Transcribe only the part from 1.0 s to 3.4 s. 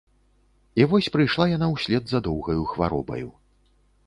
прыйшла яна ўслед за доўгаю хваробаю.